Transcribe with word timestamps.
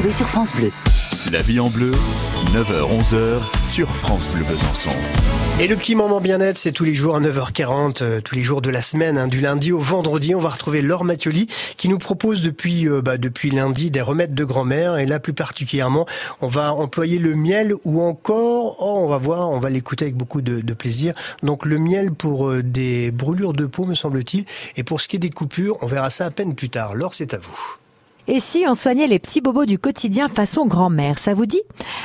retrouver 0.00 0.12
sur 0.16 0.28
France 0.28 0.54
Bleu. 0.54 0.70
La 1.30 1.40
vie 1.40 1.60
en 1.60 1.68
bleu, 1.68 1.92
9h-11h 2.54 3.40
sur 3.62 3.94
France 3.94 4.28
Bleu 4.28 4.44
Besançon. 4.44 4.90
Et 5.60 5.68
le 5.68 5.76
petit 5.76 5.94
moment 5.94 6.22
bien-être, 6.22 6.56
c'est 6.56 6.72
tous 6.72 6.84
les 6.84 6.94
jours 6.94 7.16
à 7.16 7.20
9h40, 7.20 8.02
euh, 8.02 8.20
tous 8.22 8.34
les 8.34 8.40
jours 8.40 8.62
de 8.62 8.70
la 8.70 8.80
semaine, 8.80 9.18
hein, 9.18 9.28
du 9.28 9.40
lundi 9.40 9.72
au 9.72 9.78
vendredi. 9.78 10.34
On 10.34 10.40
va 10.40 10.48
retrouver 10.48 10.80
Laure 10.80 11.04
Mathioli 11.04 11.48
qui 11.76 11.88
nous 11.88 11.98
propose 11.98 12.40
depuis 12.40 12.88
euh, 12.88 13.02
bah, 13.02 13.18
depuis 13.18 13.50
lundi 13.50 13.90
des 13.90 14.00
remèdes 14.00 14.32
de 14.32 14.44
grand-mère. 14.44 14.96
Et 14.96 15.04
là, 15.04 15.20
plus 15.20 15.34
particulièrement, 15.34 16.06
on 16.40 16.48
va 16.48 16.72
employer 16.72 17.18
le 17.18 17.34
miel 17.34 17.74
ou 17.84 18.00
encore, 18.00 18.76
oh, 18.80 19.02
on 19.04 19.06
va 19.06 19.18
voir, 19.18 19.50
on 19.50 19.60
va 19.60 19.68
l'écouter 19.68 20.06
avec 20.06 20.16
beaucoup 20.16 20.40
de, 20.40 20.62
de, 20.62 20.74
plaisir. 20.74 21.12
Donc 21.42 21.66
le 21.66 21.76
miel 21.76 22.12
pour 22.12 22.48
euh, 22.48 22.62
des 22.62 23.10
brûlures 23.10 23.52
de 23.52 23.66
peau, 23.66 23.84
me 23.84 23.94
semble-t-il. 23.94 24.46
Et 24.76 24.82
pour 24.82 25.02
ce 25.02 25.08
qui 25.08 25.16
est 25.16 25.20
des 25.20 25.28
coupures, 25.28 25.76
on 25.82 25.86
verra 25.86 26.08
ça 26.08 26.24
à 26.24 26.30
peine 26.30 26.54
plus 26.54 26.70
tard. 26.70 26.94
Laure, 26.94 27.12
c'est 27.12 27.34
à 27.34 27.38
vous. 27.38 27.76
Et 28.32 28.38
si 28.38 28.64
on 28.68 28.76
soignait 28.76 29.08
les 29.08 29.18
petits 29.18 29.40
bobos 29.40 29.64
du 29.64 29.76
quotidien 29.76 30.28
façon 30.28 30.64
grand-mère, 30.64 31.18
ça 31.18 31.34
vous 31.34 31.46
dit? 31.46 31.62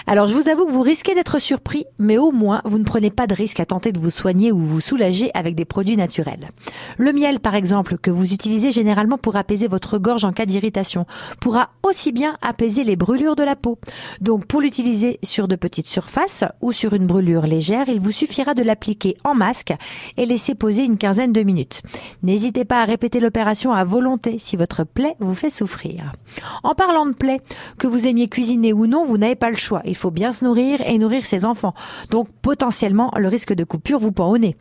Alors 0.07 0.25
je 0.25 0.33
vous 0.33 0.49
avoue 0.49 0.66
que 0.66 0.71
vous 0.71 0.81
risquez 0.81 1.13
d'être 1.13 1.38
surpris, 1.38 1.85
mais 1.99 2.17
au 2.17 2.31
moins 2.31 2.63
vous 2.66 2.79
ne 2.79 2.83
prenez 2.83 3.11
pas 3.11 3.27
de 3.27 3.35
risque 3.35 3.59
à 3.59 3.66
tenter 3.67 3.91
de 3.91 3.99
vous 3.99 4.09
soigner 4.09 4.52
ou 4.52 4.57
vous 4.57 4.81
soulager 4.81 5.30
avec 5.35 5.53
des 5.53 5.66
produits 5.66 5.97
naturels. 5.97 6.49
Le 6.97 7.13
miel 7.13 7.39
par 7.39 7.53
exemple, 7.53 7.99
que 7.99 8.09
vous 8.09 8.33
utilisez 8.33 8.71
généralement 8.71 9.19
pour 9.19 9.35
apaiser 9.35 9.67
votre 9.67 9.99
gorge 9.99 10.25
en 10.25 10.31
cas 10.31 10.47
d'irritation, 10.47 11.05
pourra 11.39 11.69
aussi 11.83 12.11
bien 12.11 12.38
apaiser 12.41 12.83
les 12.83 12.95
brûlures 12.95 13.35
de 13.35 13.44
la 13.44 13.55
peau. 13.55 13.77
Donc 14.19 14.47
pour 14.47 14.61
l'utiliser 14.61 15.19
sur 15.21 15.47
de 15.47 15.55
petites 15.55 15.85
surfaces 15.85 16.44
ou 16.59 16.71
sur 16.71 16.94
une 16.94 17.05
brûlure 17.05 17.45
légère, 17.45 17.88
il 17.88 17.99
vous 17.99 18.11
suffira 18.11 18.55
de 18.55 18.63
l'appliquer 18.63 19.16
en 19.25 19.35
masque 19.35 19.75
et 20.17 20.25
laisser 20.25 20.55
poser 20.55 20.85
une 20.85 20.97
quinzaine 20.97 21.33
de 21.33 21.44
minutes. 21.44 21.83
N'hésitez 22.23 22.66
pas 22.66 22.81
à 22.81 22.85
répéter 22.85 23.19
l'opération 23.19 23.73
à 23.73 23.83
volonté 23.83 24.39
si 24.39 24.55
votre 24.55 24.85
plaie 24.85 25.16
vous 25.19 25.35
fait 25.35 25.52
souffrir. 25.52 26.14
En 26.63 26.75
parlant 26.75 27.05
de 27.05 27.13
plaies, 27.13 27.41
que 27.77 27.87
vous 27.87 28.07
aimiez 28.07 28.27
cuisiner 28.27 28.73
ou 28.73 28.87
non, 28.87 29.05
vous 29.05 29.17
n'avez 29.17 29.35
pas 29.35 29.49
le 29.49 29.55
choix. 29.55 29.81
Il 29.85 29.95
faut 29.95 30.11
bien 30.11 30.31
se 30.31 30.45
nourrir 30.45 30.81
et 30.85 30.97
nourrir 30.97 31.25
ses 31.25 31.45
enfants. 31.45 31.73
Donc 32.09 32.27
potentiellement, 32.41 33.11
le 33.17 33.27
risque 33.27 33.53
de 33.53 33.63
coupure 33.63 33.99
vous 33.99 34.11
pend 34.11 34.30
au 34.30 34.38
nez. 34.38 34.55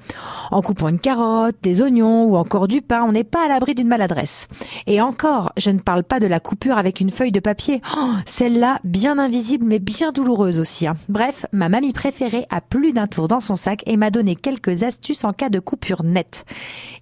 En 0.51 0.63
coupant 0.63 0.89
une 0.89 0.99
carotte, 0.99 1.57
des 1.63 1.81
oignons 1.81 2.25
ou 2.25 2.37
encore 2.37 2.69
du 2.69 2.83
pain, 2.83 3.05
on 3.07 3.13
n'est 3.13 3.25
pas 3.25 3.45
à 3.45 3.49
l'abri 3.49 3.75
d'une 3.75 3.89
maladresse. 3.89 4.49
Et 4.87 5.01
encore, 5.01 5.53
je 5.57 5.71
ne 5.71 5.79
parle 5.79 6.05
pas 6.05 6.21
de 6.21 6.27
la 6.27 6.41
coupure 6.41 6.79
avec 6.79 7.01
une 7.01 7.11
feuille 7.11 7.33
de 7.33 7.41
papier. 7.41 7.81
Oh, 7.97 8.11
Celle-là, 8.27 8.81
bien 8.85 9.19
invisible 9.19 9.67
mais 9.67 9.79
bien 9.79 10.11
douloureuse 10.11 10.61
aussi. 10.61 10.87
Hein. 10.87 10.97
Bref, 11.09 11.47
ma 11.53 11.69
mamie 11.69 11.93
préférée 11.93 12.47
a 12.51 12.61
plus 12.61 12.93
d'un 12.93 13.07
tour 13.07 13.29
dans 13.29 13.41
son 13.41 13.55
sac 13.55 13.83
et 13.87 13.97
m'a 13.97 14.11
donné 14.11 14.37
quelques 14.37 14.83
astuces 14.83 15.25
en 15.25 15.33
cas 15.33 15.49
de 15.49 15.59
coupure 15.59 16.03
nette. 16.05 16.45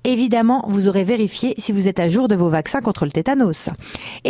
Évidemment, 0.05 0.64
vous 0.69 0.89
aurez 0.89 1.05
vérifié 1.05 1.55
si 1.59 1.72
vous 1.72 1.89
êtes 1.89 2.00
à 2.00 2.09
jour 2.09 2.28
de 2.28 2.34
vos 2.34 2.48
vaccins 2.48 2.81
contre 2.81 3.05
le 3.05 3.11
tétanos. 3.11 3.70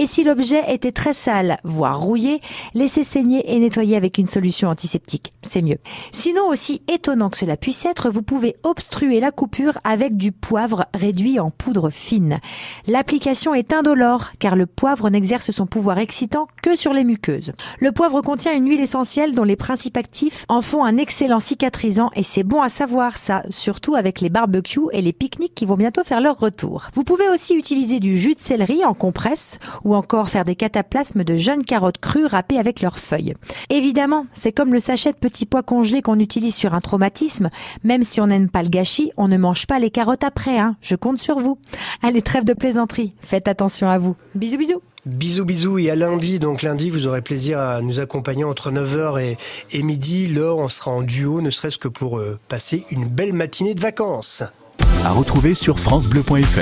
Si 0.07 0.25
l'objet 0.25 0.73
était 0.73 0.93
très 0.93 1.13
sale, 1.13 1.59
voire 1.65 2.01
rouillé, 2.01 2.41
laissez 2.75 3.05
saigner 3.05 3.55
et 3.55 3.59
nettoyer 3.59 3.97
avec 3.97 4.19
une 4.19 4.27
solution 4.27 4.69
antiseptique. 4.69 5.33
C'est 5.43 5.63
mieux. 5.63 5.79
Sinon, 6.11 6.49
aussi 6.49 6.83
étonnant 6.89 7.31
que 7.31 7.37
cela 7.37 7.57
puisse 7.57 7.85
être, 7.85 8.11
vous 8.11 8.23
pouvez 8.23 8.57
obstruer 8.63 9.21
la 9.21 9.31
coupure 9.31 9.79
avec 9.85 10.17
du 10.17 10.33
poivre 10.33 10.87
réduit 10.95 11.39
en 11.39 11.51
poudre 11.51 11.91
fine. 11.91 12.39
L'application 12.87 13.55
est 13.55 13.73
indolore 13.73 14.33
car 14.39 14.57
le 14.57 14.67
poivre 14.67 15.11
n'exerce 15.11 15.51
son 15.51 15.67
pouvoir 15.67 15.99
excitant 15.99 16.49
que 16.63 16.77
sur 16.77 16.93
les 16.93 17.05
muqueuses. 17.05 17.53
Le 17.79 17.93
poivre 17.93 18.21
contient 18.23 18.55
une 18.55 18.69
huile 18.69 18.81
essentielle 18.81 19.35
dont 19.35 19.45
les 19.45 19.57
principes 19.57 19.97
actifs 19.97 20.45
en 20.49 20.63
font 20.63 20.85
un 20.85 20.97
excellent 20.97 21.41
cicatrisant 21.41 22.11
et 22.15 22.23
c'est 22.23 22.45
bon 22.45 22.61
à 22.61 22.69
savoir 22.69 23.17
ça, 23.17 23.43
surtout 23.51 23.95
avec 23.95 24.21
les 24.21 24.31
barbecues 24.31 24.73
et 24.93 25.03
les 25.03 25.13
pique-niques 25.13 25.55
qui 25.55 25.67
vont 25.67 25.77
bientôt 25.77 26.05
faire 26.05 26.21
leur 26.21 26.39
retour. 26.39 26.89
Vous 26.95 27.05
pouvez 27.05 27.29
aussi 27.29 27.55
utiliser 27.55 28.01
du 28.01 28.19
jus 28.19 28.35
de 28.35 28.41
céleri 28.41 28.85
en 28.85 28.95
compresse 28.95 29.59
ou 29.93 29.95
encore 29.95 30.31
faire 30.31 30.47
des 30.47 30.57
cataplasmes 30.57 31.23
de 31.23 31.37
jeunes 31.37 31.65
carottes 31.65 31.99
crues 31.99 32.25
râpées 32.25 32.59
avec 32.59 32.81
leurs 32.81 32.99
feuilles. 32.99 33.35
Évidemment, 33.69 34.27
c'est 34.33 34.53
comme 34.53 34.73
le 34.73 34.79
sachet 34.79 35.13
de 35.13 35.19
petits 35.19 35.45
pois 35.45 35.63
congelés 35.63 36.01
qu'on 36.01 36.19
utilise 36.19 36.55
sur 36.55 36.73
un 36.73 36.81
traumatisme. 36.81 37.51
Même 37.85 38.03
si 38.03 38.21
on 38.21 38.27
n'aime 38.27 38.49
pas 38.49 38.63
le 38.63 38.71
gâchis, 38.71 39.13
on 39.19 39.29
ne 39.29 39.37
mange 39.37 39.67
pas 39.67 39.79
les 39.79 39.91
carottes 39.91 40.25
après, 40.25 40.59
hein. 40.59 40.77
Je 40.81 40.97
compte 40.97 41.19
sur 41.19 41.39
vous. 41.39 41.59
Allez, 42.03 42.23
trêve 42.23 42.45
de 42.45 42.55
plaisanterie. 42.55 43.13
Faites 43.21 43.49
attention 43.49 43.89
à 43.91 43.99
vous. 43.99 44.17
Bisous, 44.35 44.57
bisous. 44.57 44.83
Bisous 45.05 45.45
bisous 45.45 45.79
et 45.79 45.91
à 45.91 45.97
lundi, 45.97 46.39
donc 46.39 46.63
lundi 46.63 46.89
vous 46.89 47.09
aurez 47.09 47.23
plaisir 47.23 47.59
à 47.59 47.83
nous 47.83 47.99
accompagner 47.99 48.45
entre 48.45 48.71
9h 48.71 49.21
et, 49.21 49.37
et 49.73 49.83
midi. 49.83 50.29
Laure, 50.29 50.59
on 50.59 50.69
sera 50.69 50.93
en 50.93 51.03
duo, 51.03 51.41
ne 51.41 51.51
serait-ce 51.51 51.77
que 51.77 51.89
pour 51.89 52.19
euh, 52.19 52.39
passer 52.49 52.85
une 52.91 53.09
belle 53.09 53.33
matinée 53.33 53.75
de 53.75 53.81
vacances. 53.81 54.45
À 55.05 55.11
retrouver 55.11 55.55
sur 55.55 55.81
francebleu.fr. 55.81 56.61